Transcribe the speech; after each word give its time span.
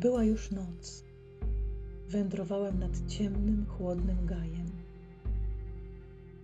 Była 0.00 0.24
już 0.24 0.50
noc. 0.50 1.04
Wędrowałem 2.08 2.78
nad 2.78 3.06
ciemnym, 3.08 3.66
chłodnym 3.66 4.26
gajem. 4.26 4.70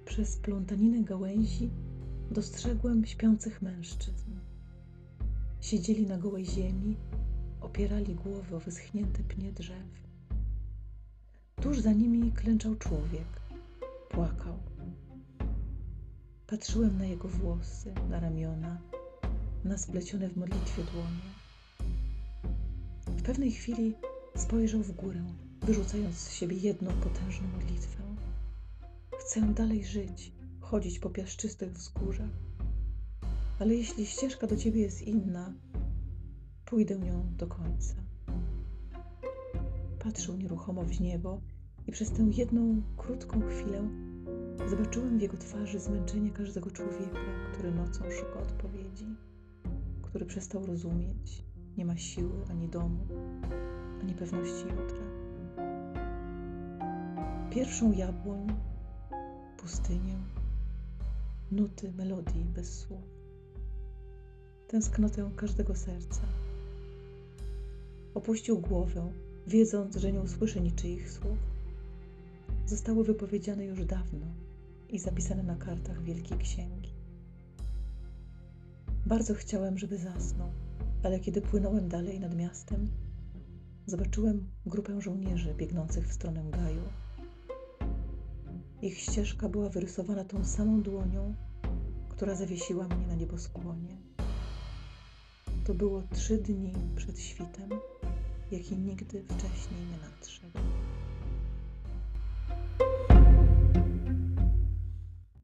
Przez 0.04 0.36
plątaninę 0.36 1.04
gałęzi 1.04 1.70
dostrzegłem 2.30 3.06
śpiących 3.06 3.62
mężczyzn. 3.62 4.30
Siedzieli 5.60 6.06
na 6.06 6.18
gołej 6.18 6.46
ziemi, 6.46 6.96
opierali 7.60 8.14
głowy 8.14 8.56
o 8.56 8.60
wyschnięte 8.60 9.22
pnie 9.22 9.52
drzew. 9.52 10.06
Tuż 11.62 11.80
za 11.80 11.92
nimi 11.92 12.32
klęczał 12.32 12.74
człowiek. 12.76 13.40
Płakał. 14.10 14.58
Patrzyłem 16.46 16.98
na 16.98 17.06
jego 17.06 17.28
włosy, 17.28 17.94
na 18.10 18.20
ramiona, 18.20 18.80
na 19.64 19.78
splecione 19.78 20.28
w 20.28 20.36
modlitwie 20.36 20.82
dłonie. 20.82 21.45
Pewnej 23.26 23.52
chwili 23.52 23.94
spojrzał 24.36 24.82
w 24.82 24.92
górę, 24.92 25.24
wyrzucając 25.62 26.16
z 26.16 26.32
siebie 26.32 26.56
jedną 26.56 26.90
potężną 26.90 27.48
modlitwę. 27.48 28.02
Chcę 29.18 29.40
dalej 29.40 29.84
żyć, 29.84 30.32
chodzić 30.60 30.98
po 30.98 31.10
piaszczystych 31.10 31.72
wzgórzach, 31.72 32.30
ale 33.58 33.74
jeśli 33.74 34.06
ścieżka 34.06 34.46
do 34.46 34.56
ciebie 34.56 34.80
jest 34.80 35.02
inna, 35.02 35.54
pójdę 36.64 36.98
nią 36.98 37.32
do 37.36 37.46
końca. 37.46 37.94
Patrzył 39.98 40.36
nieruchomo 40.36 40.82
w 40.82 41.00
niebo 41.00 41.40
i 41.86 41.92
przez 41.92 42.10
tę 42.10 42.28
jedną 42.32 42.82
krótką 42.96 43.40
chwilę 43.48 43.88
zobaczyłem 44.70 45.18
w 45.18 45.22
jego 45.22 45.36
twarzy 45.36 45.78
zmęczenie 45.78 46.30
każdego 46.30 46.70
człowieka, 46.70 47.18
który 47.52 47.70
nocą 47.70 48.04
szuka 48.10 48.40
odpowiedzi, 48.40 49.06
który 50.02 50.26
przestał 50.26 50.66
rozumieć, 50.66 51.45
nie 51.76 51.84
ma 51.84 51.96
siły 51.96 52.44
ani 52.50 52.68
domu, 52.68 53.06
ani 54.02 54.14
pewności 54.14 54.64
jutra. 54.64 55.06
Pierwszą 57.50 57.92
jabłoń, 57.92 58.46
pustynię, 59.56 60.16
nuty 61.50 61.92
melodii 61.92 62.44
bez 62.44 62.78
słów, 62.78 63.04
tęsknotę 64.68 65.30
każdego 65.36 65.74
serca. 65.74 66.20
Opuścił 68.14 68.58
głowę, 68.60 69.12
wiedząc, 69.46 69.96
że 69.96 70.12
nie 70.12 70.20
usłyszy 70.20 70.60
niczyich 70.60 71.10
słów. 71.10 71.38
Zostały 72.66 73.04
wypowiedziane 73.04 73.64
już 73.64 73.84
dawno 73.84 74.26
i 74.88 74.98
zapisane 74.98 75.42
na 75.42 75.56
kartach 75.56 76.02
Wielkiej 76.02 76.38
Księgi. 76.38 76.90
Bardzo 79.06 79.34
chciałem, 79.34 79.78
żeby 79.78 79.98
zasnął, 79.98 80.50
ale 81.02 81.20
kiedy 81.20 81.40
płynąłem 81.40 81.88
dalej 81.88 82.20
nad 82.20 82.36
miastem, 82.36 82.88
zobaczyłem 83.86 84.48
grupę 84.66 85.00
żołnierzy 85.00 85.54
biegnących 85.54 86.08
w 86.08 86.12
stronę 86.12 86.44
Gaju. 86.50 86.82
Ich 88.82 88.98
ścieżka 88.98 89.48
była 89.48 89.68
wyrysowana 89.68 90.24
tą 90.24 90.44
samą 90.44 90.82
dłonią, 90.82 91.34
która 92.08 92.34
zawiesiła 92.34 92.88
mnie 92.88 93.06
na 93.06 93.14
nieboskłonie. 93.14 93.96
To 95.64 95.74
było 95.74 96.02
trzy 96.02 96.38
dni 96.38 96.72
przed 96.96 97.20
świtem, 97.20 97.70
jaki 98.50 98.76
nigdy 98.76 99.24
wcześniej 99.24 99.80
nie 99.90 99.98
nadszedł. 100.08 100.58